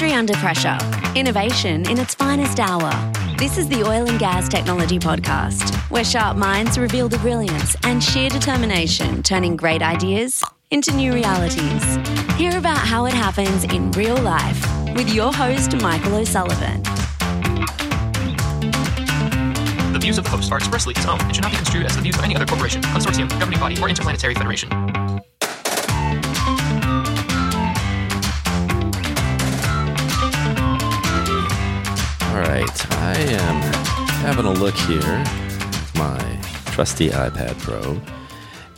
[0.00, 0.78] Industry under pressure.
[1.16, 2.92] Innovation in its finest hour.
[3.36, 8.00] This is the Oil and Gas Technology Podcast, where sharp minds reveal the brilliance and
[8.00, 11.96] sheer determination turning great ideas into new realities.
[12.36, 14.64] Hear about how it happens in real life
[14.94, 16.80] with your host, Michael O'Sullivan.
[19.92, 21.96] The views of the host are expressly his own and should not be construed as
[21.96, 24.68] the views of any other corporation, consortium, governing body, or interplanetary federation.
[32.40, 33.62] Right, I am
[34.22, 36.40] having a look here, at my
[36.72, 38.00] trusty iPad Pro,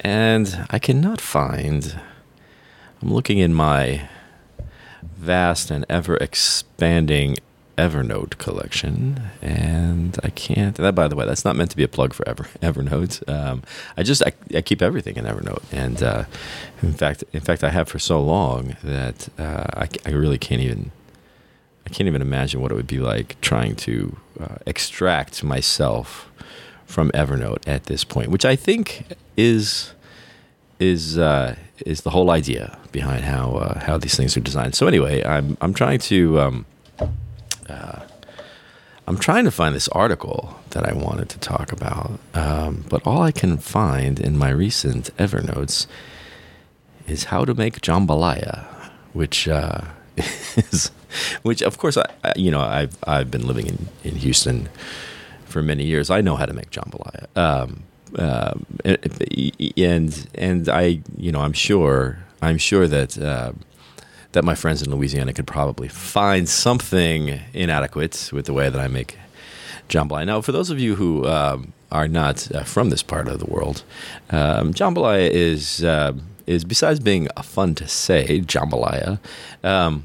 [0.00, 2.00] and I cannot find.
[3.02, 4.08] I'm looking in my
[5.02, 7.36] vast and ever expanding
[7.76, 10.76] Evernote collection, and I can't.
[10.76, 13.28] That, by the way, that's not meant to be a plug for Ever Evernote.
[13.28, 13.62] Um,
[13.96, 16.24] I just I, I, keep everything in Evernote, and uh,
[16.82, 20.60] in fact, in fact, I have for so long that uh, I, I really can't
[20.60, 20.92] even
[21.86, 26.30] I can't even imagine what it would be like trying to uh, extract myself
[26.86, 29.04] from Evernote at this point, which I think
[29.36, 29.92] is
[30.78, 31.56] is uh,
[31.86, 34.74] is the whole idea behind how uh, how these things are designed.
[34.74, 36.66] So anyway, I'm I'm trying to um,
[37.68, 38.00] uh,
[39.06, 43.22] I'm trying to find this article that I wanted to talk about, um, but all
[43.22, 45.86] I can find in my recent Evernotes
[47.06, 48.64] is how to make jambalaya,
[49.12, 49.82] which uh,
[50.16, 50.90] is
[51.42, 54.68] which of course I, I, you know I've I've been living in, in Houston
[55.44, 56.10] for many years.
[56.10, 57.26] I know how to make jambalaya.
[57.36, 57.82] Um,
[58.18, 58.54] uh,
[59.76, 63.52] and and I you know I'm sure I'm sure that uh,
[64.32, 68.88] that my friends in Louisiana could probably find something inadequate with the way that I
[68.88, 69.18] make
[69.88, 70.26] jambalaya.
[70.26, 73.46] Now, for those of you who um, are not uh, from this part of the
[73.46, 73.82] world,
[74.30, 76.12] um, jambalaya is uh,
[76.46, 79.18] is besides being fun to say, jambalaya.
[79.62, 80.04] Um,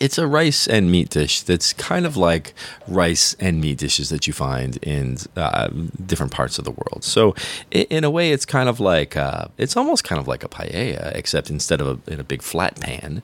[0.00, 2.54] it's a rice and meat dish that's kind of like
[2.86, 5.68] rice and meat dishes that you find in uh,
[6.04, 7.04] different parts of the world.
[7.04, 7.34] So,
[7.70, 11.14] in a way, it's kind of like uh, it's almost kind of like a paella,
[11.14, 13.22] except instead of a, in a big flat pan,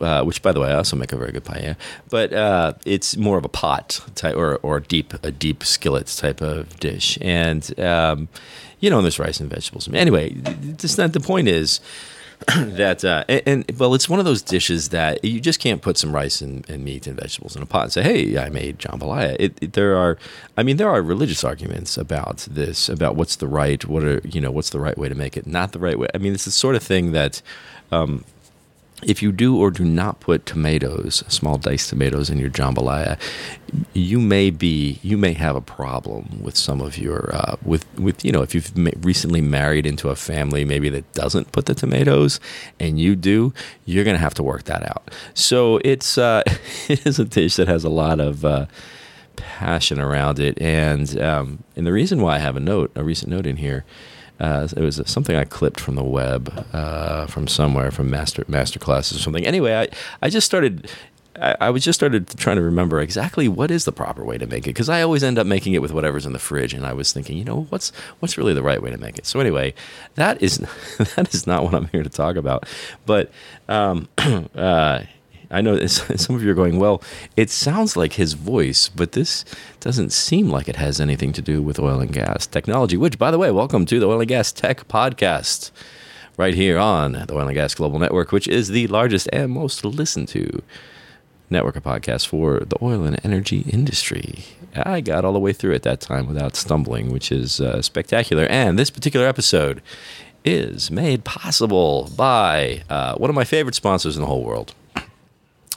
[0.00, 1.76] uh, which, by the way, I also make a very good paella.
[2.08, 6.40] But uh, it's more of a pot type or or deep a deep skillet type
[6.40, 8.28] of dish, and um,
[8.80, 9.88] you know, and there's rice and vegetables.
[9.92, 10.30] Anyway,
[10.76, 11.80] just not the point is.
[12.56, 15.96] that uh, and, and, well, it's one of those dishes that you just can't put
[15.96, 18.78] some rice and, and meat and vegetables in a pot and say, "Hey, I made
[18.78, 20.18] jambalaya." It, it, there are,
[20.56, 24.40] I mean, there are religious arguments about this, about what's the right, what are you
[24.40, 26.08] know, what's the right way to make it, not the right way.
[26.14, 27.42] I mean, it's the sort of thing that.
[27.92, 28.24] Um,
[29.02, 33.18] if you do or do not put tomatoes, small diced tomatoes in your jambalaya,
[33.92, 38.24] you may be you may have a problem with some of your uh, with with
[38.24, 38.72] you know if you've
[39.04, 42.40] recently married into a family maybe that doesn't put the tomatoes
[42.80, 43.52] and you do,
[43.84, 45.10] you're gonna have to work that out.
[45.34, 46.42] So it's uh,
[46.88, 48.44] it is a dish that has a lot of.
[48.44, 48.66] Uh,
[49.36, 53.30] passion around it and um, and the reason why I have a note a recent
[53.30, 53.84] note in here
[54.38, 58.78] uh, it was something I clipped from the web, uh, from somewhere, from master master
[58.78, 59.46] classes or something.
[59.46, 59.88] Anyway, I,
[60.22, 60.90] I just started.
[61.38, 64.64] I, was just started trying to remember exactly what is the proper way to make
[64.64, 66.94] it because I always end up making it with whatever's in the fridge, and I
[66.94, 69.26] was thinking, you know, what's what's really the right way to make it.
[69.26, 69.74] So anyway,
[70.14, 70.58] that is
[71.16, 72.66] that is not what I'm here to talk about,
[73.04, 73.30] but
[73.68, 74.08] um,
[74.54, 75.02] uh,
[75.50, 77.02] I know some of you are going, well,
[77.36, 79.44] it sounds like his voice, but this
[79.80, 83.30] doesn't seem like it has anything to do with oil and gas technology, which, by
[83.30, 85.70] the way, welcome to the Oil and Gas Tech Podcast
[86.36, 89.84] right here on the Oil and Gas Global Network, which is the largest and most
[89.84, 90.62] listened to
[91.48, 94.44] network of podcasts for the oil and energy industry.
[94.74, 98.46] I got all the way through it that time without stumbling, which is uh, spectacular.
[98.46, 99.80] And this particular episode
[100.44, 104.74] is made possible by uh, one of my favorite sponsors in the whole world.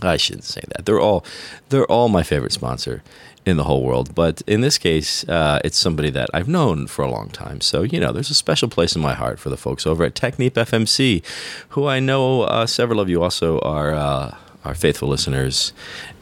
[0.02, 0.86] I shouldn't say that.
[0.86, 1.26] They're all
[1.70, 3.04] they're all my favorite sponsor
[3.46, 4.16] in the whole world.
[4.16, 7.62] But in this case, uh, it's somebody that I've known for a long time.
[7.62, 10.16] So you know, there's a special place in my heart for the folks over at
[10.16, 11.24] Technip FMC,
[11.70, 13.94] who I know uh, several of you also are.
[13.94, 14.36] Uh,
[14.76, 15.74] faithful listeners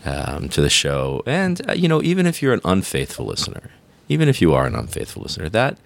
[0.06, 3.72] um, to the show, and uh, you know, even if you're an unfaithful listener,
[4.08, 5.78] even if you are an unfaithful listener, that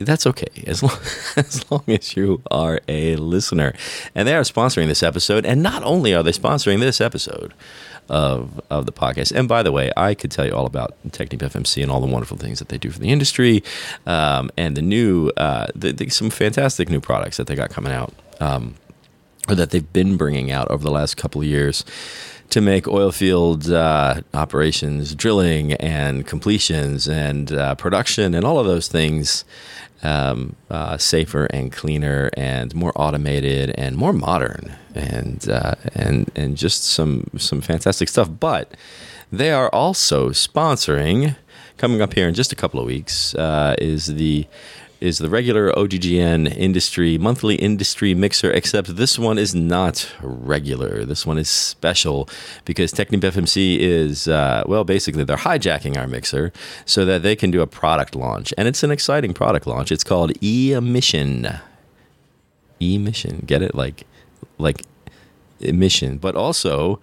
[0.00, 0.98] that's okay as long,
[1.36, 3.74] as long as you are a listener.
[4.14, 5.44] And they are sponsoring this episode.
[5.44, 7.52] And not only are they sponsoring this episode
[8.08, 11.40] of, of the podcast, and by the way, I could tell you all about Technip
[11.40, 13.62] FMC and all the wonderful things that they do for the industry
[14.06, 17.92] um, and the new, uh, the, the, some fantastic new products that they got coming
[17.92, 18.74] out um,
[19.48, 21.84] or that they've been bringing out over the last couple of years
[22.50, 28.66] to make oil field uh, operations, drilling and completions and uh, production and all of
[28.66, 29.44] those things
[30.02, 36.56] um, uh, safer and cleaner and more automated and more modern and uh, and and
[36.56, 38.28] just some some fantastic stuff.
[38.40, 38.72] But
[39.30, 41.36] they are also sponsoring
[41.76, 44.46] coming up here in just a couple of weeks uh, is the
[45.00, 51.04] is the regular OGGN industry monthly industry mixer, except this one is not regular.
[51.04, 52.28] This one is special
[52.64, 56.52] because Technip FMC is, uh, well, basically they're hijacking our mixer
[56.84, 58.52] so that they can do a product launch.
[58.58, 59.90] And it's an exciting product launch.
[59.90, 61.48] It's called E-Emission.
[62.78, 63.44] E-Emission.
[63.46, 63.74] Get it?
[63.74, 64.06] Like,
[64.58, 64.84] like
[65.60, 66.18] emission.
[66.18, 67.00] But also,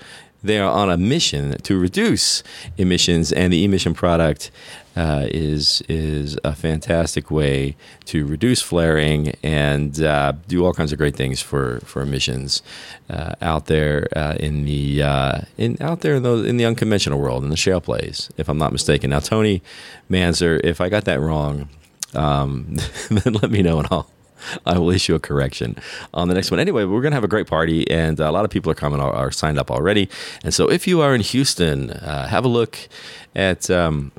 [0.47, 2.43] they are on a mission to reduce
[2.77, 4.51] emissions, and the emission product
[4.95, 10.97] uh, is is a fantastic way to reduce flaring and uh, do all kinds of
[10.97, 12.63] great things for for emissions
[13.09, 17.19] uh, out there uh, in the uh, in out there in the in the unconventional
[17.19, 19.11] world in the shale plays, if I'm not mistaken.
[19.11, 19.61] Now, Tony
[20.09, 21.69] Manzer, if I got that wrong,
[22.15, 22.77] um,
[23.11, 24.09] then let me know and I'll
[24.65, 25.77] I will issue a correction
[26.13, 26.59] on the next one.
[26.59, 28.99] Anyway, we're going to have a great party, and a lot of people are coming,
[28.99, 30.09] are, signed up already.
[30.43, 32.77] And so, if you are in Houston, uh, have a look
[33.35, 33.69] at.
[33.69, 34.11] Um,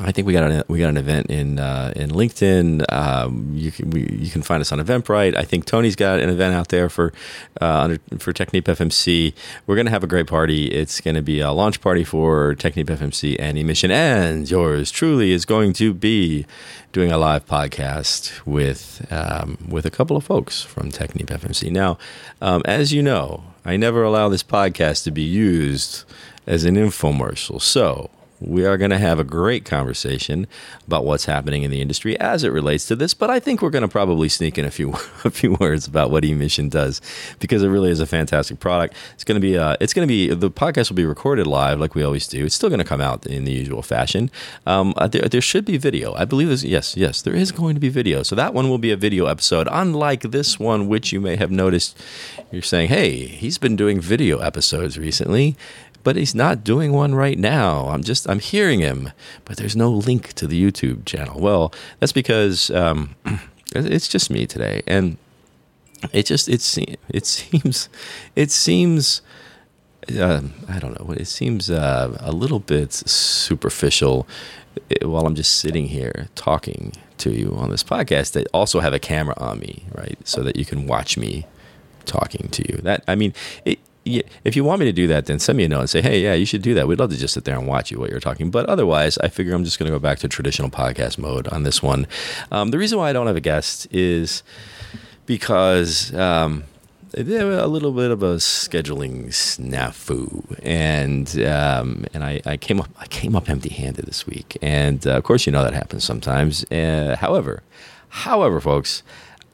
[0.00, 2.92] I think we got an we got an event in uh, in LinkedIn.
[2.92, 5.36] Um, you can we, you can find us on Eventbrite.
[5.36, 7.12] I think Tony's got an event out there for
[7.60, 9.32] uh, under, for Technip FMC.
[9.66, 10.66] We're gonna have a great party.
[10.66, 15.44] It's gonna be a launch party for Technip FMC and Emission, and yours truly is
[15.44, 16.46] going to be
[16.90, 21.70] doing a live podcast with um, with a couple of folks from Technip FMC.
[21.70, 21.96] Now,
[22.40, 26.02] um, as you know, I never allow this podcast to be used
[26.44, 27.60] as an infomercial.
[27.60, 28.10] So
[28.40, 30.46] we are going to have a great conversation
[30.86, 33.14] about what's happening in the industry as it relates to this.
[33.14, 34.92] But I think we're going to probably sneak in a few
[35.24, 37.00] a few words about what emission does
[37.38, 38.94] because it really is a fantastic product.
[39.14, 41.80] It's going to be uh, it's going to be the podcast will be recorded live
[41.80, 42.44] like we always do.
[42.44, 44.30] It's still going to come out in the usual fashion.
[44.66, 46.14] Um, uh, there, there should be video.
[46.14, 46.64] I believe this.
[46.64, 48.22] Yes, yes, there is going to be video.
[48.22, 51.50] So that one will be a video episode, unlike this one, which you may have
[51.50, 51.98] noticed.
[52.50, 55.56] You're saying, "Hey, he's been doing video episodes recently."
[56.06, 57.88] But he's not doing one right now.
[57.88, 59.10] I'm just I'm hearing him,
[59.44, 61.40] but there's no link to the YouTube channel.
[61.40, 63.16] Well, that's because um,
[63.74, 65.16] it's just me today, and
[66.12, 67.88] it just it seems it seems
[68.36, 69.20] it seems.
[70.08, 71.04] Uh, I don't know.
[71.04, 74.28] What it seems uh, a little bit superficial
[74.88, 78.30] eh, while I'm just sitting here talking to you on this podcast.
[78.34, 81.46] That also have a camera on me, right, so that you can watch me
[82.04, 82.78] talking to you.
[82.82, 83.80] That I mean, it,
[84.44, 86.22] if you want me to do that, then send me a note and say, hey,
[86.22, 86.86] yeah, you should do that.
[86.86, 88.50] We'd love to just sit there and watch you while you're talking.
[88.50, 91.64] But otherwise, I figure I'm just going to go back to traditional podcast mode on
[91.64, 92.06] this one.
[92.52, 94.42] Um, the reason why I don't have a guest is
[95.26, 96.64] because um,
[97.14, 103.06] a little bit of a scheduling snafu, and um, and I, I, came up I
[103.06, 106.64] came up empty-handed this week, and uh, of course you know that happens sometimes.
[106.70, 107.62] Uh, however,
[108.08, 109.02] however, folks.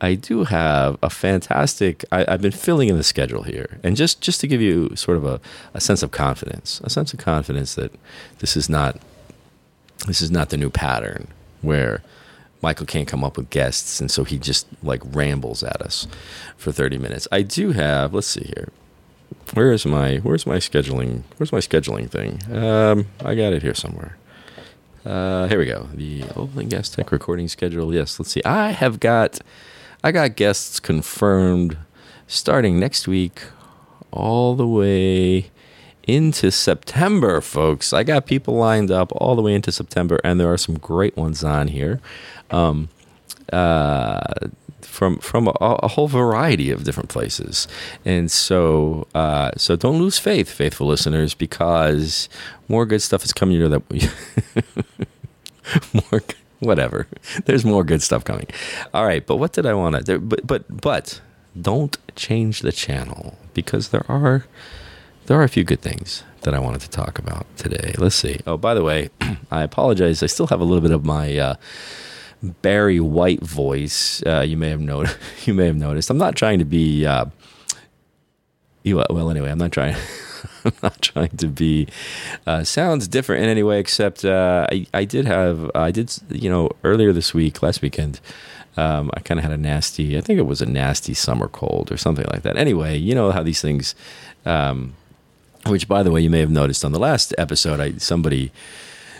[0.02, 2.04] I do have a fantastic.
[2.10, 5.16] I, have been filling in the schedule here, and just just to give you sort
[5.16, 5.40] of a,
[5.74, 7.92] a sense of confidence, a sense of confidence that
[8.40, 8.98] this is not
[10.08, 11.28] this is not the new pattern
[11.60, 12.02] where
[12.62, 16.08] Michael can't come up with guests, and so he just like rambles at us
[16.56, 17.28] for thirty minutes.
[17.30, 18.12] I do have.
[18.12, 18.70] Let's see here.
[19.54, 21.22] Where is my Where's my scheduling?
[21.36, 22.42] Where's my scheduling thing?
[22.52, 24.18] Um, I got it here somewhere.
[25.04, 25.88] Uh, here we go.
[25.94, 27.94] The opening guest tech recording schedule.
[27.94, 28.42] Yes, let's see.
[28.44, 29.40] I have got
[30.04, 31.76] I got guests confirmed
[32.26, 33.42] starting next week
[34.10, 35.50] all the way
[36.04, 37.92] into September, folks.
[37.92, 41.16] I got people lined up all the way into September, and there are some great
[41.16, 42.00] ones on here.
[42.50, 42.88] Um,
[43.52, 44.20] uh,
[44.80, 47.68] from from a, a, whole variety of different places,
[48.04, 52.28] and so uh, so don't lose faith, faithful listeners, because
[52.68, 53.82] more good stuff is coming your that
[56.10, 56.20] more
[56.62, 57.06] whatever.
[57.44, 58.46] There's more good stuff coming.
[58.94, 60.18] All right, but what did I want to?
[60.18, 61.20] But but but
[61.60, 64.46] don't change the channel because there are
[65.26, 67.94] there are a few good things that I wanted to talk about today.
[67.98, 68.40] Let's see.
[68.46, 69.10] Oh, by the way,
[69.50, 70.22] I apologize.
[70.22, 71.54] I still have a little bit of my uh,
[72.42, 74.22] Barry White voice.
[74.26, 75.18] Uh, you may have noticed.
[75.46, 76.10] You may have noticed.
[76.10, 77.04] I'm not trying to be.
[77.06, 77.26] Uh,
[78.84, 79.96] you, well, anyway, I'm not trying.
[80.64, 81.88] I'm not trying to be
[82.46, 86.50] uh, sounds different in any way, except uh, I, I did have I did you
[86.50, 88.20] know earlier this week, last weekend.
[88.76, 91.92] Um, I kind of had a nasty, I think it was a nasty summer cold
[91.92, 92.56] or something like that.
[92.56, 93.94] Anyway, you know how these things,
[94.46, 94.94] um,
[95.66, 98.50] which by the way, you may have noticed on the last episode, I somebody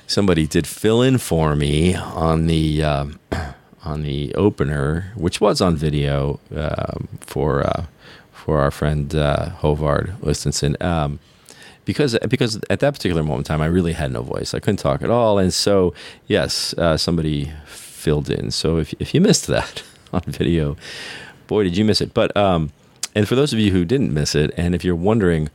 [0.07, 3.21] somebody did fill in for me on the um,
[3.85, 7.87] on the opener, which was on video um, for uh,
[8.45, 10.77] for our friend uh, Hovard Listenson.
[10.81, 11.21] Um,
[11.85, 14.55] because because at that particular moment in time, I really had no voice.
[14.55, 15.95] I couldn't talk at all, and so
[16.27, 18.51] yes, uh, somebody filled in.
[18.51, 19.83] So if if you missed that
[20.13, 20.77] on video,
[21.47, 22.15] boy, did you miss it.
[22.15, 22.71] But um,
[23.15, 25.51] and for those of you who didn't miss it, and if you're wondering,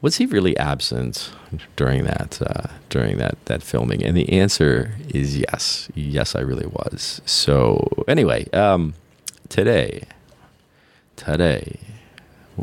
[0.00, 1.30] was he really absent
[1.76, 4.02] during that uh, during that that filming?
[4.02, 7.20] And the answer is yes, yes, I really was.
[7.26, 8.94] So anyway, um,
[9.48, 10.04] today,
[11.16, 11.80] today,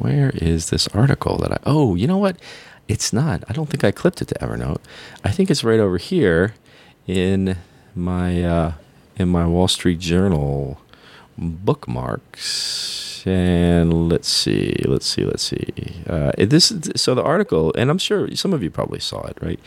[0.01, 1.60] where is this article that I?
[1.66, 2.38] Oh, you know what?
[2.88, 3.44] It's not.
[3.50, 4.80] I don't think I clipped it to Evernote.
[5.24, 6.56] I think it's right over here
[7.06, 7.58] in
[7.96, 8.74] my uh,
[9.18, 10.80] in my Wall Street Journal
[11.38, 15.68] bookmarks and let's see, let's see, let's see.
[16.08, 19.60] Uh, this so the article, and I'm sure some of you probably saw it, right?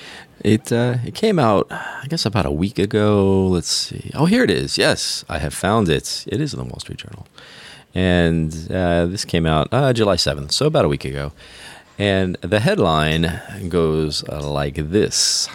[0.43, 3.47] It uh, it came out, I guess, about a week ago.
[3.47, 4.11] Let's see.
[4.15, 4.79] Oh, here it is.
[4.79, 6.25] Yes, I have found it.
[6.27, 7.27] It is in the Wall Street Journal,
[7.95, 11.33] and uh, this came out uh, July 7th, so about a week ago.
[11.99, 15.49] And the headline goes like this: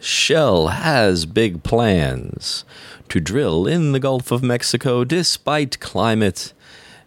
[0.00, 2.64] Shell has big plans
[3.08, 6.52] to drill in the Gulf of Mexico despite climate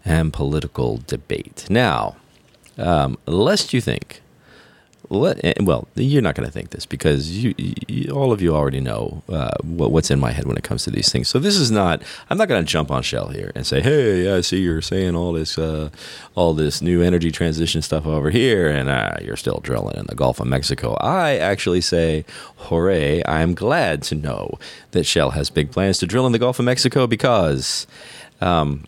[0.05, 1.65] and political debate.
[1.69, 2.17] Now,
[2.77, 4.21] um, lest you think,
[5.19, 8.55] let, eh, well, you're not going to think this because you, you, all of you
[8.55, 11.29] already know uh, what, what's in my head when it comes to these things.
[11.29, 12.01] So this is not.
[12.29, 15.15] I'm not going to jump on Shell here and say, "Hey, I see you're saying
[15.15, 15.89] all this, uh,
[16.35, 20.15] all this new energy transition stuff over here, and uh, you're still drilling in the
[20.15, 22.25] Gulf of Mexico." I actually say,
[22.57, 23.23] "Hooray!
[23.25, 24.57] I'm glad to know
[24.91, 27.87] that Shell has big plans to drill in the Gulf of Mexico because."
[28.41, 28.83] Um,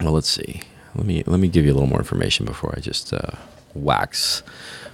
[0.00, 0.62] well, let's see.
[0.94, 3.32] Let me let me give you a little more information before I just uh,
[3.74, 4.42] wax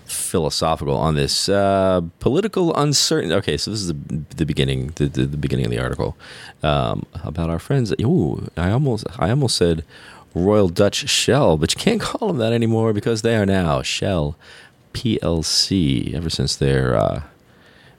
[0.08, 3.34] philosophical on this uh, political uncertainty.
[3.34, 6.16] Okay, so this is the, the beginning, the, the, the, beginning of the article
[6.62, 7.92] um, about our friends.
[8.00, 9.84] Ooh, I almost I almost said
[10.34, 14.36] Royal Dutch Shell, but you can't call them that anymore because they are now Shell
[14.92, 16.14] PLC.
[16.14, 17.22] Ever since their uh,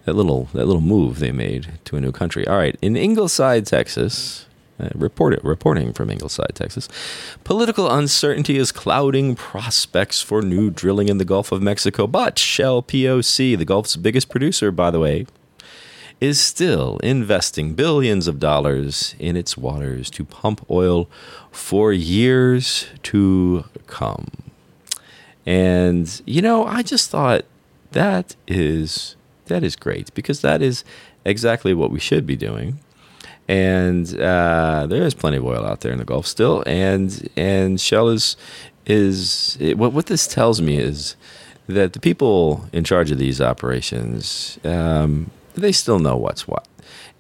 [0.06, 2.48] that little that little move they made to a new country.
[2.48, 4.46] All right, in Ingleside, Texas.
[4.80, 6.88] Uh, report it, reporting from Ingleside, Texas.
[7.44, 12.84] Political uncertainty is clouding prospects for new drilling in the Gulf of Mexico, but Shell
[12.84, 15.26] PLC, the Gulf's biggest producer, by the way,
[16.22, 21.10] is still investing billions of dollars in its waters to pump oil
[21.52, 24.28] for years to come.
[25.46, 27.44] And you know, I just thought
[27.92, 29.16] that is
[29.48, 30.84] that is great because that is
[31.26, 32.80] exactly what we should be doing
[33.50, 36.64] and uh, there is plenty of oil out there in the Gulf still.
[36.68, 38.38] And and Shell is
[38.86, 41.16] is it, what what this tells me is
[41.68, 46.68] that the people in charge of these operations um, they still know what's what.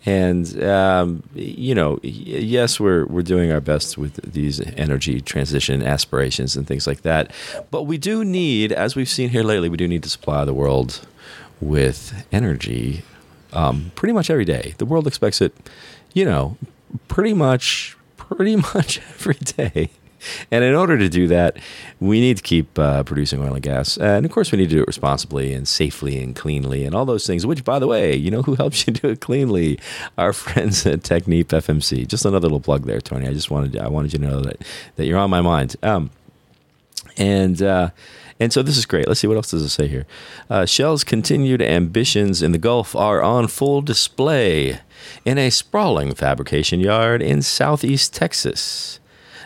[0.05, 6.55] And um, you know, yes, we're we're doing our best with these energy transition aspirations
[6.55, 7.31] and things like that.
[7.71, 10.53] But we do need, as we've seen here lately, we do need to supply the
[10.53, 11.07] world
[11.59, 13.03] with energy
[13.51, 14.75] um, pretty much every day.
[14.77, 15.53] The world expects it
[16.13, 16.58] you know,
[17.08, 19.89] pretty much, pretty much every day.
[20.51, 21.58] And in order to do that,
[22.00, 23.98] we need to keep uh, producing oil and gas.
[23.98, 27.06] And of course, we need to do it responsibly and safely and cleanly and all
[27.06, 29.80] those things, which, by the way, you know who helps you do it cleanly?
[30.18, 32.08] Our friends at Technip FMC.
[32.08, 33.28] Just another little plug there, Tony.
[33.28, 34.62] I just wanted, I wanted you to know that,
[34.98, 35.75] that you're on my mind.
[35.84, 36.12] Um,
[37.18, 37.89] and, uh,
[38.39, 39.08] and so this is great.
[39.08, 40.05] Let's see what else does it say here.
[40.50, 44.79] Uh, Shell's continued ambitions in the Gulf are on full display
[45.25, 49.00] in a sprawling fabrication yard in southeast Texas.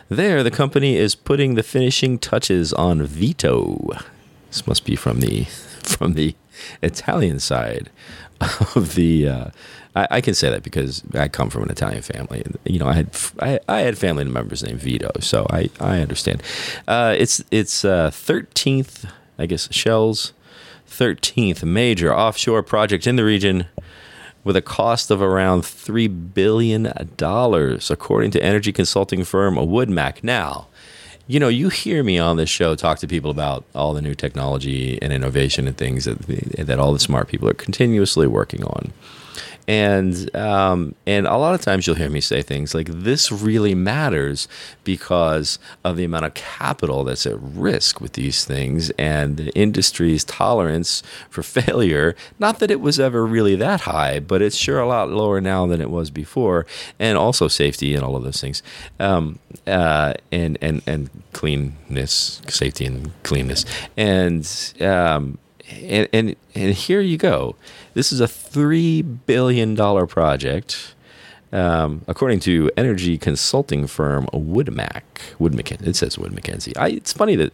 [0.10, 3.90] There, the company is putting the finishing touches on Vito.
[4.50, 5.44] This must be from the
[5.84, 6.36] from the
[6.82, 7.90] Italian side
[8.76, 9.28] of the.
[9.28, 9.46] Uh,
[9.96, 12.44] I, I, can say that because I come from an Italian family.
[12.66, 13.10] You know, I had
[13.40, 16.42] I, I had family members named Vito, so I I understand.
[16.88, 19.10] Uh, it's it's thirteenth, uh,
[19.40, 20.34] I guess, Shell's
[20.88, 23.68] thirteenth major offshore project in the region
[24.44, 26.88] with a cost of around $3 billion,
[27.90, 30.24] according to energy consulting firm Woodmac.
[30.24, 30.68] Now,
[31.28, 34.14] you know, you hear me on this show talk to people about all the new
[34.14, 36.20] technology and innovation and things that,
[36.58, 38.92] that all the smart people are continuously working on
[39.68, 43.74] and um, and a lot of times you'll hear me say things like this really
[43.74, 44.48] matters
[44.84, 50.24] because of the amount of capital that's at risk with these things and the industry's
[50.24, 52.16] tolerance for failure.
[52.40, 55.66] Not that it was ever really that high but it's sure a lot lower now
[55.66, 56.66] than it was before
[57.00, 58.62] and also safety and all of those things.
[59.00, 63.66] Um, uh, and and and cleanness safety and cleanness.
[63.96, 64.48] And
[64.82, 65.38] um,
[65.82, 67.56] and, and and here you go.
[67.94, 70.96] This is a three billion dollar project,
[71.52, 75.04] um, according to energy consulting firm Woodmac.
[75.40, 75.90] Wood Mackenzie.
[75.90, 76.76] It says Wood Mackenzie.
[76.76, 77.54] I, it's funny that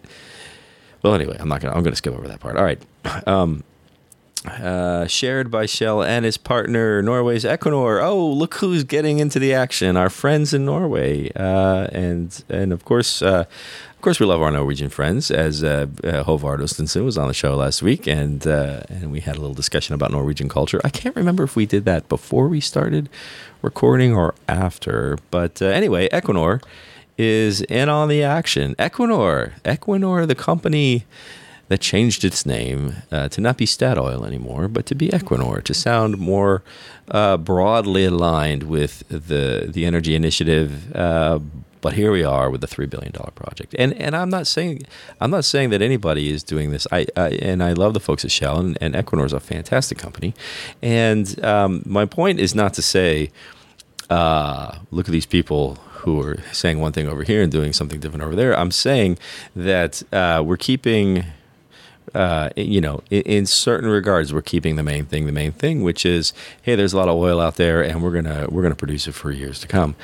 [1.03, 1.75] Well, anyway, I'm not gonna.
[1.75, 2.57] I'm gonna skip over that part.
[2.57, 2.81] All right.
[3.27, 3.63] Um,
[4.45, 8.01] uh, shared by Shell and his partner Norway's Equinor.
[8.01, 9.97] Oh, look who's getting into the action!
[9.97, 13.45] Our friends in Norway, uh, and and of course, uh,
[13.99, 15.29] of course, we love our Norwegian friends.
[15.29, 19.19] As uh, uh, Håvard Ostensen was on the show last week, and uh, and we
[19.19, 20.79] had a little discussion about Norwegian culture.
[20.85, 23.09] I can't remember if we did that before we started
[23.61, 26.63] recording or after, but uh, anyway, Equinor
[27.17, 28.73] is in on the action.
[28.75, 31.03] Equinor, Equinor, the company
[31.67, 35.73] that changed its name uh, to not be Statoil anymore, but to be Equinor, to
[35.73, 36.63] sound more
[37.11, 40.95] uh, broadly aligned with the the energy initiative.
[40.95, 41.39] Uh,
[41.81, 44.83] but here we are with the three billion dollar project, and and I'm not saying
[45.21, 46.87] I'm not saying that anybody is doing this.
[46.91, 49.97] I, I and I love the folks at Shell, and, and Equinor is a fantastic
[49.97, 50.33] company.
[50.81, 53.31] And um, my point is not to say,
[54.09, 57.99] uh, look at these people who are saying one thing over here and doing something
[57.99, 58.57] different over there.
[58.57, 59.17] I'm saying
[59.55, 61.25] that uh, we're keeping
[62.15, 65.83] uh, you know, in, in, certain regards, we're keeping the main thing the main thing,
[65.83, 68.75] which is, hey, there's a lot of oil out there, and we're gonna we're gonna
[68.75, 69.95] produce it for years to come.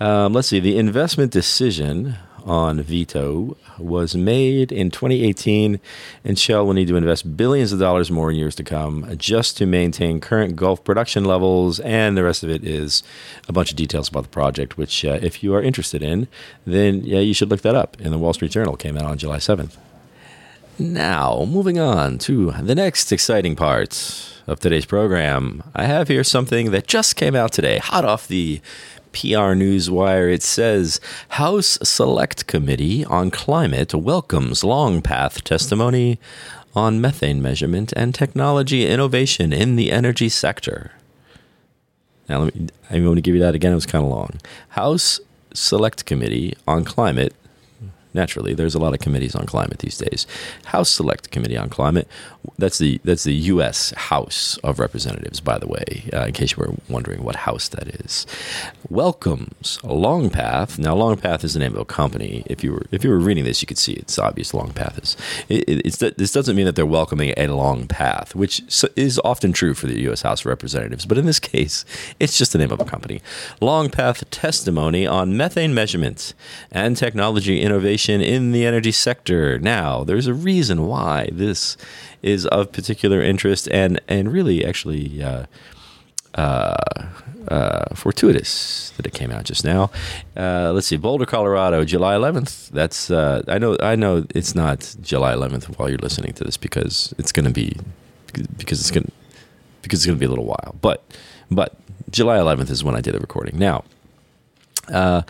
[0.00, 5.80] Um, let's see, the investment decision on Vito was made in 2018,
[6.24, 9.56] and Shell will need to invest billions of dollars more in years to come just
[9.58, 11.78] to maintain current Gulf production levels.
[11.80, 13.02] And the rest of it is
[13.48, 16.28] a bunch of details about the project, which, uh, if you are interested in,
[16.66, 17.96] then yeah, you should look that up.
[18.00, 19.76] And the Wall Street Journal came out on July 7th.
[20.80, 26.70] Now, moving on to the next exciting part of today's program, I have here something
[26.70, 28.60] that just came out today, hot off the
[29.12, 30.32] PR Newswire.
[30.32, 36.20] It says House Select Committee on Climate welcomes long path testimony
[36.76, 40.92] on methane measurement and technology innovation in the energy sector.
[42.28, 43.72] Now, let me, I'm going to give you that again.
[43.72, 44.38] It was kind of long.
[44.68, 45.18] House
[45.52, 47.34] Select Committee on Climate
[48.14, 50.26] naturally, there's a lot of committees on climate these days.
[50.66, 52.08] House Select Committee on Climate,
[52.56, 53.92] that's the that's the U.S.
[53.92, 57.88] House of Representatives, by the way, uh, in case you were wondering what house that
[58.00, 58.26] is.
[58.88, 60.78] Welcomes Longpath.
[60.78, 62.42] Now, Longpath is the name of a company.
[62.46, 64.52] If you were if you were reading this, you could see it's obvious.
[64.52, 65.16] Longpath is.
[65.48, 68.62] It, it's this doesn't mean that they're welcoming a long path, which
[68.96, 70.22] is often true for the U.S.
[70.22, 71.84] House of Representatives, but in this case,
[72.18, 73.20] it's just the name of a company.
[73.60, 76.34] Longpath testimony on methane measurements
[76.70, 79.58] and technology innovation innovation in the energy sector.
[79.58, 81.76] Now, there's a reason why this
[82.22, 85.46] is of particular interest and, and really actually uh,
[86.34, 86.76] uh,
[87.48, 89.90] uh, fortuitous that it came out just now.
[90.36, 92.70] Uh, let's see, Boulder, Colorado, July 11th.
[92.70, 96.56] That's uh, I know I know it's not July 11th while you're listening to this
[96.56, 97.76] because it's going to be
[98.58, 99.10] because it's going
[99.82, 100.74] because it's going to be a little while.
[100.80, 101.02] But
[101.50, 101.74] but
[102.10, 103.58] July 11th is when I did the recording.
[103.58, 103.84] Now,
[104.92, 105.22] uh,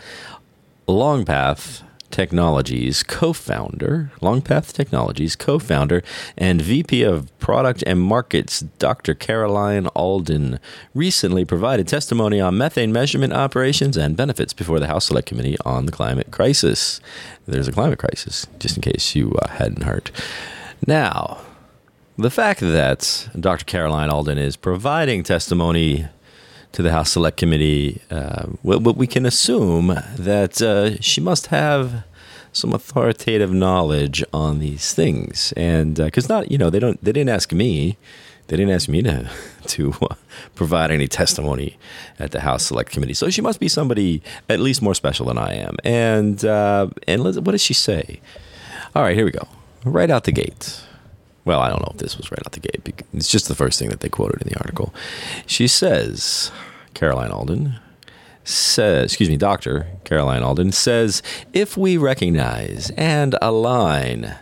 [0.87, 6.01] Longpath Technologies co founder, Longpath Technologies co founder,
[6.37, 9.13] and VP of Product and Markets, Dr.
[9.13, 10.59] Caroline Alden,
[10.93, 15.85] recently provided testimony on methane measurement operations and benefits before the House Select Committee on
[15.85, 16.99] the Climate Crisis.
[17.45, 20.11] There's a climate crisis, just in case you uh, hadn't heard.
[20.87, 21.39] Now,
[22.17, 23.65] the fact that Dr.
[23.65, 26.07] Caroline Alden is providing testimony
[26.71, 32.03] to the House Select Committee, uh, well, we can assume that uh, she must have
[32.51, 37.11] some authoritative knowledge on these things, and because uh, not, you know, they don't, they
[37.11, 37.97] didn't ask me,
[38.47, 39.29] they didn't ask me to
[39.67, 40.15] to uh,
[40.55, 41.77] provide any testimony
[42.17, 45.37] at the House Select Committee, so she must be somebody at least more special than
[45.37, 45.77] I am.
[45.83, 48.19] And uh, and what does she say?
[48.95, 49.47] All right, here we go.
[49.85, 50.81] Right out the gate.
[51.49, 53.03] Well, I don't know if this was right out the gate.
[53.11, 54.93] It's just the first thing that they quoted in the article.
[55.47, 56.51] She says,
[56.93, 57.79] Caroline Alden
[58.43, 59.87] says, excuse me, Dr.
[60.03, 64.35] Caroline Alden says, if we recognize and align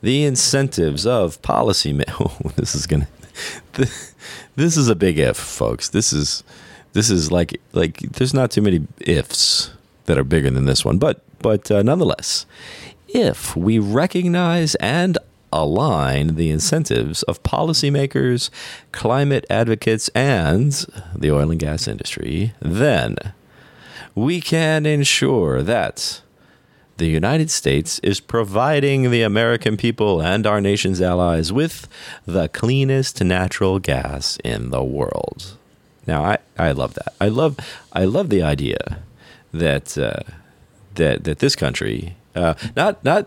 [0.00, 3.08] the incentives of policy, ma- oh, this is gonna,
[3.74, 5.90] this is a big if, folks.
[5.90, 6.42] This is,
[6.94, 9.72] this is like, like, there's not too many ifs
[10.06, 12.46] that are bigger than this one, but, but uh, nonetheless,
[13.08, 15.18] if we recognize and
[15.52, 18.50] align the incentives of policymakers,
[18.92, 20.72] climate advocates, and
[21.14, 23.16] the oil and gas industry, then
[24.14, 26.20] we can ensure that
[26.96, 31.86] the United States is providing the American people and our nation's allies with
[32.24, 35.56] the cleanest natural gas in the world.
[36.06, 37.14] Now, I, I love that.
[37.20, 37.58] I love
[37.92, 39.02] I love the idea
[39.52, 40.22] that uh,
[40.94, 43.26] that that this country uh, not not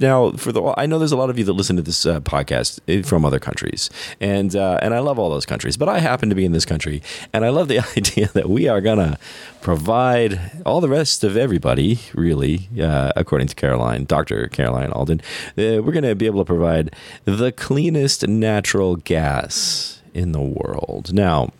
[0.00, 2.20] now for the I know there's a lot of you that listen to this uh,
[2.20, 5.98] podcast eh, from other countries and uh, and I love all those countries but I
[5.98, 9.18] happen to be in this country and I love the idea that we are gonna
[9.60, 14.48] provide all the rest of everybody really uh, according to Caroline Dr.
[14.48, 15.20] Caroline Alden
[15.58, 16.94] uh, we're gonna be able to provide
[17.24, 21.50] the cleanest natural gas in the world now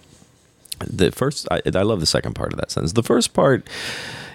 [0.87, 3.67] the first I, I love the second part of that sentence the first part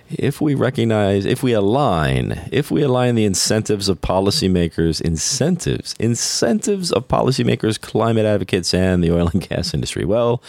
[0.09, 6.91] if we recognize, if we align, if we align the incentives of policymakers, incentives, incentives
[6.91, 10.05] of policymakers, climate advocates, and the oil and gas industry.
[10.05, 10.43] Well,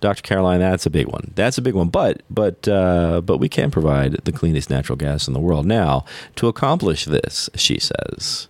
[0.00, 0.22] Dr.
[0.22, 1.32] Caroline, that's a big one.
[1.34, 1.88] That's a big one.
[1.88, 5.66] But but uh, but we can provide the cleanest natural gas in the world.
[5.66, 6.04] Now,
[6.36, 8.48] to accomplish this, she says,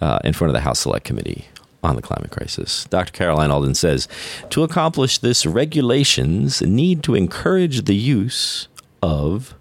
[0.00, 1.46] uh, in front of the House Select Committee
[1.82, 2.84] on the climate crisis.
[2.86, 3.12] Dr.
[3.12, 4.06] Caroline Alden says
[4.50, 8.68] to accomplish this, regulations need to encourage the use
[9.02, 9.54] of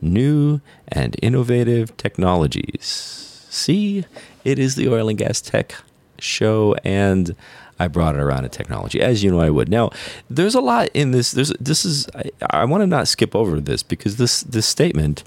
[0.00, 3.46] new and innovative technologies.
[3.50, 4.04] See,
[4.44, 5.74] it is the oil and gas tech
[6.18, 7.34] show, and
[7.78, 9.68] I brought it around to technology, as you know I would.
[9.68, 9.90] Now,
[10.28, 11.32] there's a lot in this.
[11.32, 15.24] There's this is I, I want to not skip over this because this this statement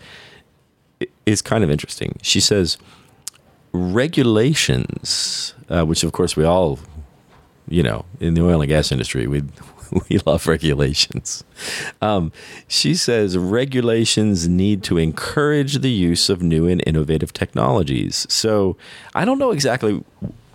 [1.26, 2.18] is kind of interesting.
[2.22, 2.78] She says
[3.72, 6.80] regulations, uh, which of course we all,
[7.68, 9.44] you know, in the oil and gas industry, we
[10.10, 11.44] we love regulations.
[12.02, 12.32] Um,
[12.68, 18.26] she says regulations need to encourage the use of new and innovative technologies.
[18.30, 18.78] So
[19.14, 20.04] I don't know exactly.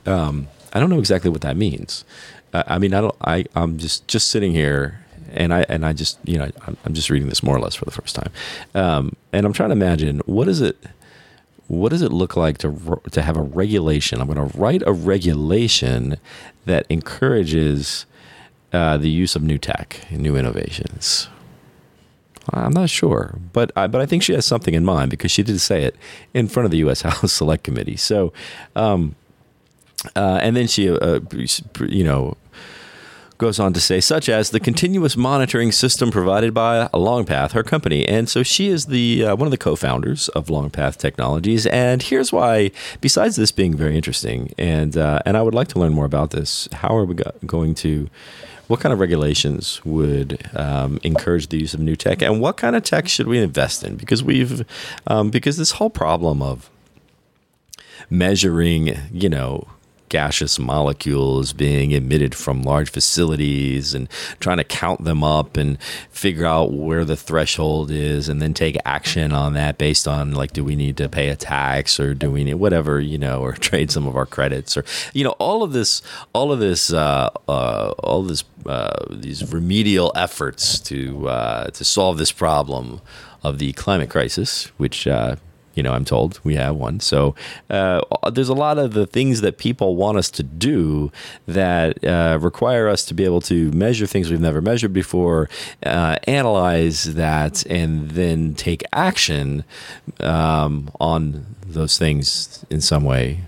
[0.06, 2.04] Um, I don't know exactly what that means.
[2.52, 3.16] Uh, I mean, I don't.
[3.20, 6.94] I I'm just just sitting here and I and I just you know I'm, I'm,
[6.94, 8.30] just reading this more or less for the first time,
[8.74, 10.76] um, and I'm trying to imagine what is it,
[11.68, 14.20] what does it look like to to have a regulation?
[14.20, 16.16] I'm going to write a regulation
[16.64, 18.06] that encourages
[18.72, 21.28] uh, the use of new tech, and new innovations.
[22.50, 25.42] I'm not sure, but I, but I think she has something in mind because she
[25.42, 25.96] did say it
[26.32, 27.00] in front of the U.S.
[27.02, 27.96] House Select Committee.
[27.96, 28.32] So,
[28.76, 29.16] um,
[30.14, 31.20] uh, and then she, uh,
[31.80, 32.36] you know,
[33.38, 38.06] goes on to say, such as the continuous monitoring system provided by Longpath, her company.
[38.06, 41.66] And so she is the uh, one of the co-founders of Longpath Technologies.
[41.66, 42.70] And here's why.
[43.00, 46.30] Besides this being very interesting, and uh, and I would like to learn more about
[46.30, 46.68] this.
[46.72, 48.08] How are we go- going to
[48.68, 52.76] what kind of regulations would um, encourage the use of new tech, and what kind
[52.76, 53.96] of tech should we invest in?
[53.96, 54.64] Because we've
[55.06, 56.70] um, because this whole problem of
[58.10, 59.66] measuring, you know,
[60.08, 64.08] gaseous molecules being emitted from large facilities and
[64.40, 68.76] trying to count them up and figure out where the threshold is and then take
[68.84, 72.30] action on that based on like do we need to pay a tax or do
[72.30, 75.62] we need whatever you know or trade some of our credits or you know all
[75.62, 81.66] of this all of this uh, uh, all this uh, these remedial efforts to uh,
[81.68, 83.00] to solve this problem
[83.42, 85.36] of the climate crisis which uh,
[85.76, 86.98] you know, I'm told we have one.
[87.00, 87.36] So
[87.70, 88.00] uh,
[88.32, 91.12] there's a lot of the things that people want us to do
[91.46, 95.48] that uh, require us to be able to measure things we've never measured before,
[95.84, 99.64] uh, analyze that, and then take action
[100.20, 103.40] um, on those things in some way,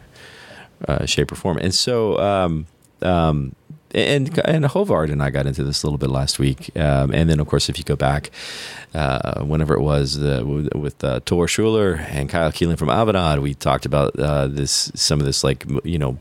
[0.86, 1.58] uh, shape, or form.
[1.58, 2.18] And so.
[2.20, 2.66] Um,
[3.00, 3.54] um,
[3.92, 7.28] and and Hovard and I got into this a little bit last week, um, and
[7.28, 8.30] then of course if you go back,
[8.94, 13.54] uh, whenever it was uh, with uh, Tor Schuler and Kyle Keeling from Avanade, we
[13.54, 16.18] talked about uh, this some of this like you know,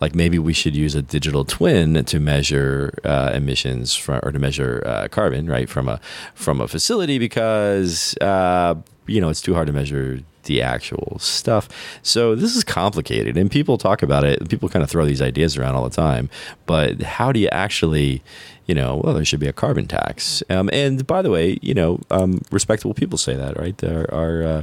[0.00, 4.38] like maybe we should use a digital twin to measure uh, emissions from, or to
[4.38, 6.00] measure carbon right from a
[6.34, 11.68] from a facility because you know it's too hard to measure the actual stuff.
[12.02, 14.48] So this is complicated, and people talk about it.
[14.48, 16.28] People kind of throw these ideas around all the time.
[16.66, 18.22] But how do you actually,
[18.66, 20.42] you know, well, there should be a carbon tax.
[20.50, 23.78] Um, and by the way, you know, um, respectable people say that, right?
[23.78, 24.42] There are.
[24.42, 24.62] Uh,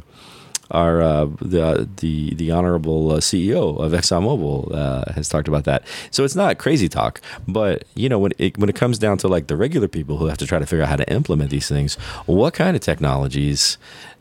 [0.71, 5.83] our uh, the the the honorable uh, CEO of ExxonMobil uh, has talked about that.
[6.09, 9.27] So it's not crazy talk, but you know when it when it comes down to
[9.27, 11.69] like the regular people who have to try to figure out how to implement these
[11.69, 11.95] things,
[12.25, 13.77] what kind of technologies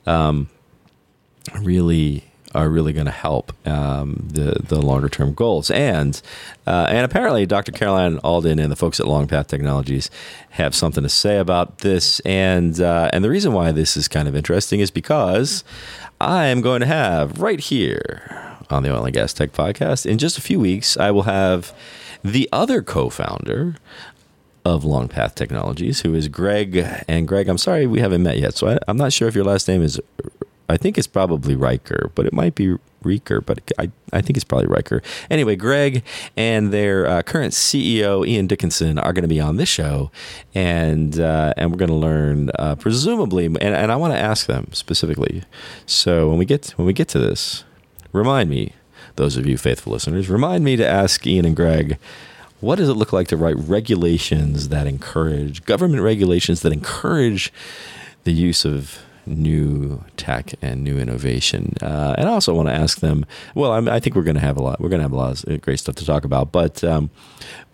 [0.07, 0.50] um,
[1.61, 5.71] really are really going to help um, the the longer term goals.
[5.71, 6.21] And
[6.67, 7.73] uh, and apparently, Dr.
[7.73, 10.11] Caroline Alden and the folks at Longpath Technologies
[10.51, 12.21] have something to say about this.
[12.21, 15.65] And uh, and the reason why this is kind of interesting is because
[16.21, 20.19] I am going to have right here on the Oil and Gas Tech Podcast in
[20.19, 20.97] just a few weeks.
[20.97, 21.75] I will have
[22.23, 23.77] the other co-founder
[24.65, 26.77] of Longpath Technologies, who is Greg.
[27.07, 29.45] And Greg, I'm sorry we haven't met yet, so I, am not sure if your
[29.45, 30.01] last name is
[30.68, 34.44] I think it's probably Riker, but it might be Riker, but I, I think it's
[34.44, 35.03] probably Riker.
[35.31, 36.03] Anyway, Greg
[36.37, 40.11] and their uh, current CEO Ian Dickinson are going to be on this show,
[40.55, 44.46] and uh, and we're going to learn uh, presumably, and, and I want to ask
[44.46, 45.42] them specifically.
[45.87, 47.64] So when we get when we get to this,
[48.12, 48.72] remind me,
[49.16, 51.98] those of you faithful listeners, remind me to ask Ian and Greg.
[52.61, 57.53] What does it look like to write regulations that encourage government regulations that encourage
[58.22, 61.75] the use of new tech and new innovation.
[61.81, 63.27] Uh, and I also want to ask them.
[63.55, 64.81] Well, I'm, i think we're going to have a lot.
[64.81, 66.53] We're going to have a lot of great stuff to talk about.
[66.53, 67.11] But um,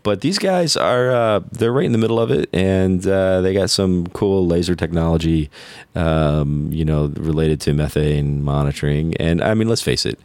[0.03, 3.53] but these guys are uh, they're right in the middle of it, and uh, they
[3.53, 5.51] got some cool laser technology,
[5.95, 9.17] um, you know, related to methane monitoring.
[9.17, 10.19] And I mean, let's face it.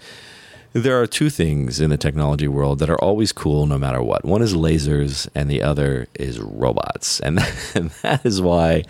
[0.73, 4.25] There are two things in the technology world that are always cool no matter what.
[4.25, 7.39] One is lasers, and the other is robots, and,
[7.73, 8.83] and that is why.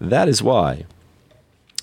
[0.00, 0.84] That is why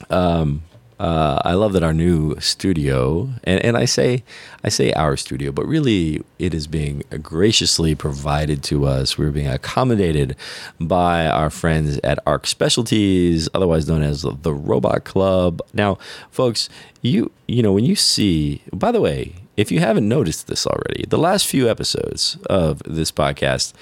[0.09, 0.63] um,
[1.01, 4.23] uh, I love that our new studio, and, and I say
[4.63, 9.17] I say our studio, but really it is being graciously provided to us.
[9.17, 10.35] We're being accommodated
[10.79, 15.59] by our friends at Arc Specialties, otherwise known as the Robot Club.
[15.73, 15.97] Now,
[16.29, 16.69] folks,
[17.01, 18.61] you you know when you see.
[18.71, 23.11] By the way, if you haven't noticed this already, the last few episodes of this
[23.11, 23.73] podcast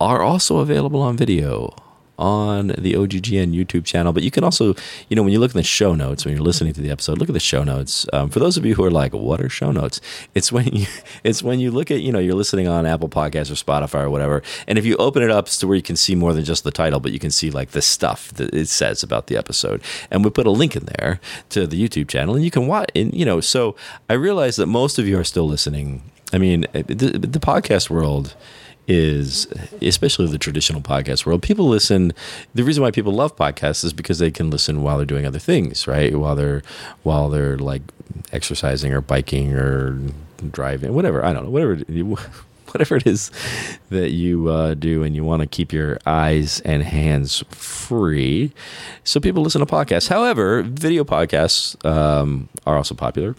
[0.00, 1.74] are also available on video
[2.18, 4.12] on the OGGN YouTube channel.
[4.12, 4.74] But you can also,
[5.08, 7.18] you know, when you look in the show notes when you're listening to the episode,
[7.18, 8.06] look at the show notes.
[8.12, 10.00] Um, for those of you who are like, "What are show notes?"
[10.34, 10.86] It's when you,
[11.24, 14.10] it's when you look at, you know, you're listening on Apple Podcasts or Spotify or
[14.10, 16.44] whatever, and if you open it up it's to where you can see more than
[16.44, 19.36] just the title, but you can see like the stuff that it says about the
[19.36, 22.66] episode, and we put a link in there to the YouTube channel, and you can
[22.66, 22.90] watch.
[22.94, 23.76] And you know, so
[24.08, 26.02] I realize that most of you are still listening.
[26.32, 28.34] I mean, the, the podcast world
[28.86, 29.46] is
[29.80, 32.12] especially the traditional podcast world people listen
[32.54, 35.38] the reason why people love podcasts is because they can listen while they're doing other
[35.38, 36.14] things right?
[36.18, 36.62] While they're
[37.02, 37.82] while they're like
[38.32, 39.98] exercising or biking or
[40.50, 41.76] driving whatever i don't know whatever
[42.74, 43.30] whatever it is
[43.90, 48.52] that you uh, do and you want to keep your eyes and hands free
[49.04, 50.08] so people listen to podcasts.
[50.08, 53.36] However video podcasts um, are also popular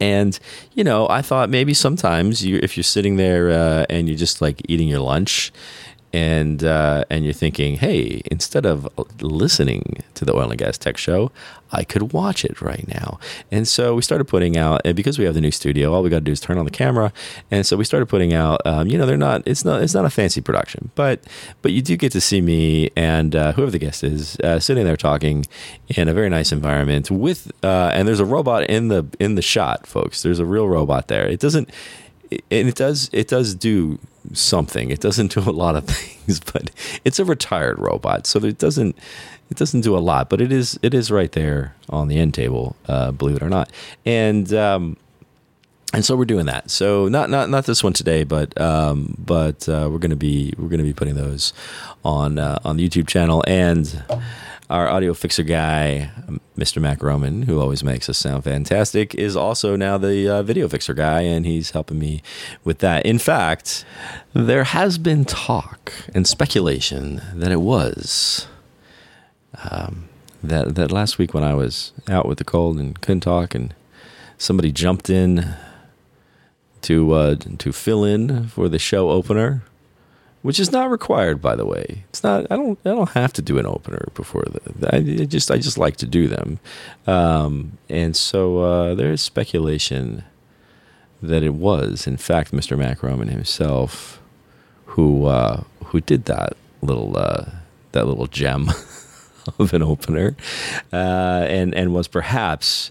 [0.00, 0.38] and
[0.74, 4.40] you know, I thought maybe sometimes you, if you're sitting there uh, and you're just
[4.40, 5.52] like eating your lunch,
[6.12, 8.88] and uh, and you're thinking, hey, instead of
[9.20, 11.32] listening to the oil and gas tech show,
[11.72, 13.18] I could watch it right now.
[13.50, 16.10] And so we started putting out, and because we have the new studio, all we
[16.10, 17.12] got to do is turn on the camera.
[17.50, 18.60] And so we started putting out.
[18.66, 19.42] Um, you know, they're not.
[19.46, 19.82] It's not.
[19.82, 21.20] It's not a fancy production, but
[21.62, 24.84] but you do get to see me and uh, whoever the guest is uh, sitting
[24.84, 25.46] there talking
[25.88, 27.50] in a very nice environment with.
[27.62, 30.22] Uh, and there's a robot in the in the shot, folks.
[30.22, 31.26] There's a real robot there.
[31.26, 31.70] It doesn't
[32.50, 33.98] and it does it does do
[34.32, 34.90] something.
[34.90, 36.70] It doesn't do a lot of things, but
[37.04, 38.96] it's a retired robot, so it doesn't
[39.50, 40.30] it doesn't do a lot.
[40.30, 43.50] But it is it is right there on the end table, uh, believe it or
[43.50, 43.70] not,
[44.04, 44.52] and.
[44.52, 44.96] Um,
[45.94, 46.70] and so we're doing that.
[46.70, 50.70] So not not not this one today, but um, but uh, we're gonna be we're
[50.70, 51.52] gonna be putting those
[52.02, 54.02] on uh, on the YouTube channel and
[54.72, 56.10] our audio fixer guy,
[56.56, 56.80] Mr.
[56.80, 60.94] Mac Roman, who always makes us sound fantastic, is also now the uh, video fixer
[60.94, 62.22] guy, and he's helping me
[62.64, 63.04] with that.
[63.04, 63.84] In fact,
[64.32, 68.48] there has been talk and speculation that it was.
[69.70, 70.08] Um,
[70.42, 73.74] that, that last week when I was out with the cold and couldn't talk, and
[74.38, 75.54] somebody jumped in
[76.80, 79.62] to uh, to fill in for the show opener
[80.42, 82.04] which is not required, by the way.
[82.10, 82.46] It's not.
[82.50, 82.78] I don't.
[82.84, 84.94] I don't have to do an opener before the.
[84.94, 85.50] I just.
[85.50, 86.60] I just like to do them,
[87.06, 90.24] um, and so uh, there is speculation
[91.22, 92.76] that it was, in fact, Mr.
[92.76, 94.20] Mac Roman himself
[94.92, 97.46] who uh, who did that little uh,
[97.92, 98.68] that little gem
[99.58, 100.36] of an opener,
[100.92, 102.90] uh, and and was perhaps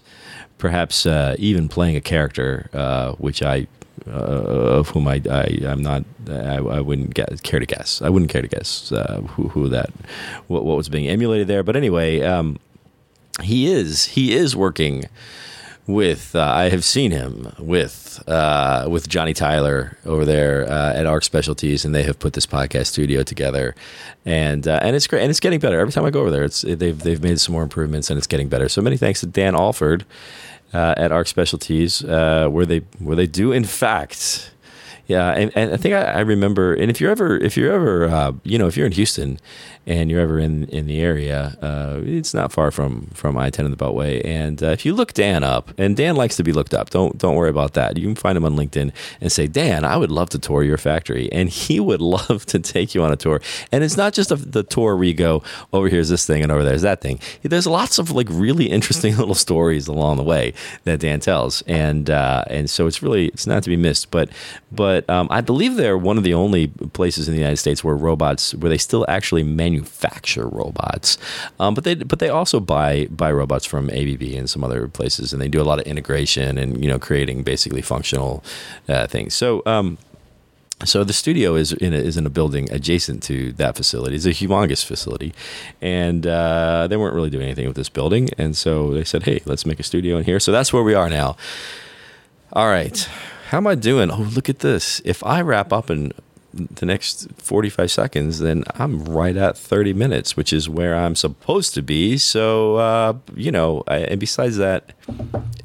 [0.58, 3.66] perhaps uh, even playing a character uh, which I
[4.06, 8.30] uh, of whom I, I am not I, I wouldn't care to guess I wouldn't
[8.30, 9.90] care to guess uh, who who that
[10.48, 12.58] what, what was being emulated there but anyway um,
[13.42, 15.04] he is he is working
[15.86, 21.06] with uh, I have seen him with uh, with Johnny Tyler over there uh, at
[21.06, 23.74] Arc Specialties, and they have put this podcast studio together,
[24.24, 26.44] and uh, and it's great, and it's getting better every time I go over there.
[26.44, 28.68] It's they've they've made some more improvements, and it's getting better.
[28.68, 30.04] So many thanks to Dan Alford
[30.72, 34.50] uh, at Arc Specialties, uh, where they where they do in fact.
[35.08, 36.72] Yeah, and, and I think I, I remember.
[36.74, 39.38] And if you're ever, if you're ever, uh, you know, if you're in Houston
[39.86, 43.64] and you're ever in in the area, uh, it's not far from from I ten
[43.64, 44.24] and the Beltway.
[44.24, 47.18] And uh, if you look Dan up, and Dan likes to be looked up, don't
[47.18, 47.96] don't worry about that.
[47.96, 50.78] You can find him on LinkedIn and say, Dan, I would love to tour your
[50.78, 53.40] factory, and he would love to take you on a tour.
[53.72, 55.42] And it's not just a, the tour where you go
[55.72, 57.18] over here's this thing and over there's that thing.
[57.42, 62.08] There's lots of like really interesting little stories along the way that Dan tells, and
[62.08, 64.10] uh, and so it's really it's not to be missed.
[64.10, 64.28] But
[64.70, 67.96] but um, I believe they're one of the only places in the United States where
[67.96, 71.18] robots where they still actually manufacture robots.
[71.58, 75.32] Um, but they but they also buy buy robots from ABB and some other places,
[75.32, 78.44] and they do a lot of integration and you know creating basically functional
[78.88, 79.34] uh, things.
[79.34, 79.62] So.
[79.66, 79.98] Um,
[80.84, 84.16] so the studio is in a, is in a building adjacent to that facility.
[84.16, 85.32] It's a humongous facility,
[85.80, 89.40] and uh, they weren't really doing anything with this building, and so they said, "Hey,
[89.44, 91.36] let's make a studio in here." So that's where we are now.
[92.52, 92.98] All right,
[93.50, 94.10] how am I doing?
[94.10, 95.00] Oh, look at this!
[95.04, 96.12] If I wrap up in
[96.52, 101.74] the next 45 seconds, then I'm right at 30 minutes, which is where I'm supposed
[101.74, 102.18] to be.
[102.18, 104.92] So, uh, you know, I, and besides that,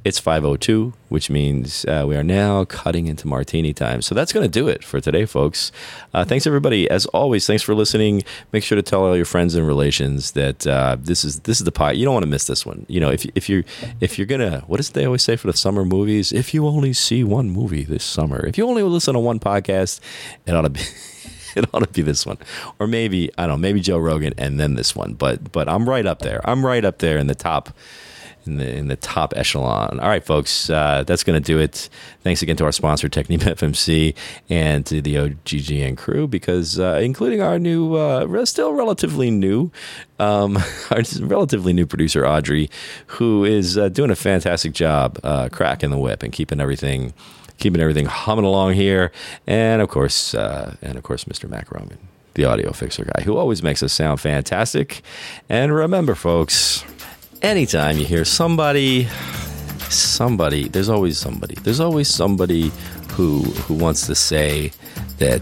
[0.03, 4.01] it's 502, which means uh, we are now cutting into martini time.
[4.01, 5.71] So that's going to do it for today, folks.
[6.13, 6.89] Uh, thanks, everybody.
[6.89, 8.23] As always, thanks for listening.
[8.51, 11.65] Make sure to tell all your friends and relations that uh, this is this is
[11.65, 11.97] the pot.
[11.97, 12.85] You don't want to miss this one.
[12.89, 13.63] You know, if if you're
[14.01, 16.31] if you're gonna, what does they always say for the summer movies?
[16.31, 19.99] If you only see one movie this summer, if you only listen to one podcast,
[20.45, 20.81] it ought to be.
[21.55, 22.37] it ought to be this one,
[22.79, 25.13] or maybe I don't know, maybe Joe Rogan and then this one.
[25.13, 26.47] But but I'm right up there.
[26.47, 27.69] I'm right up there in the top
[28.47, 29.99] in the in the top echelon.
[29.99, 31.89] All right, folks, uh, that's going to do it.
[32.21, 34.15] Thanks again to our sponsor, Technip FMC,
[34.49, 39.71] and to the OGGN crew, because uh, including our new, uh, still relatively new,
[40.19, 40.57] um,
[40.91, 42.69] our relatively new producer Audrey,
[43.07, 47.13] who is uh, doing a fantastic job uh, cracking the whip and keeping everything.
[47.59, 49.11] Keeping everything humming along here,
[49.47, 51.49] and of course, uh, and of course, Mr.
[51.49, 51.97] Mac Roman,
[52.35, 55.01] the audio fixer guy, who always makes us sound fantastic.
[55.49, 56.85] And remember, folks,
[57.41, 59.07] anytime you hear somebody
[59.89, 61.55] somebody there's always somebody.
[61.55, 62.71] There's always somebody
[63.11, 64.71] who who wants to say
[65.17, 65.41] that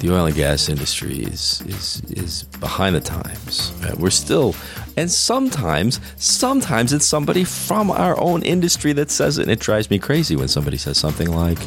[0.00, 4.54] the oil and gas industry is is is behind the times we're still
[4.96, 9.42] and sometimes sometimes it's somebody from our own industry that says it.
[9.42, 11.58] And it drives me crazy when somebody says something like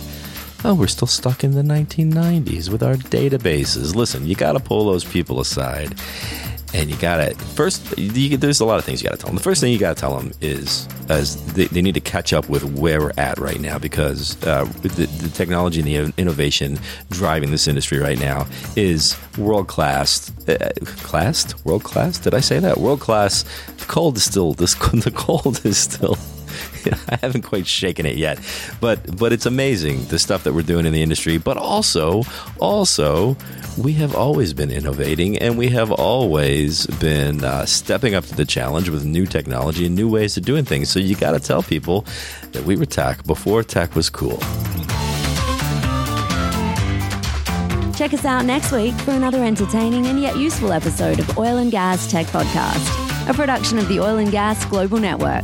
[0.65, 3.95] oh we're still stuck in the 1990s with our databases.
[3.95, 5.95] Listen you got to pull those people aside
[6.73, 7.97] and you gotta first.
[7.97, 9.37] You, there's a lot of things you gotta tell them.
[9.37, 12.49] The first thing you gotta tell them is, as they, they need to catch up
[12.49, 17.51] with where we're at right now because uh, the, the, technology and the innovation driving
[17.51, 20.31] this industry right now is world class.
[20.47, 20.69] Uh,
[21.63, 22.17] world class.
[22.17, 22.77] Did I say that?
[22.77, 23.43] World class.
[23.77, 24.75] The cold is still this.
[24.97, 26.17] The cold is still
[27.09, 28.39] I haven't quite shaken it yet,
[28.79, 31.37] but but it's amazing the stuff that we're doing in the industry.
[31.37, 32.23] But also,
[32.59, 33.35] also,
[33.77, 38.45] we have always been innovating, and we have always been uh, stepping up to the
[38.45, 40.89] challenge with new technology and new ways of doing things.
[40.89, 42.05] So you got to tell people
[42.51, 44.39] that we were tech before tech was cool.
[47.97, 51.71] Check us out next week for another entertaining and yet useful episode of Oil and
[51.71, 55.43] Gas Tech Podcast, a production of the Oil and Gas Global Network.